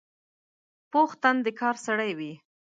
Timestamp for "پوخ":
0.91-1.09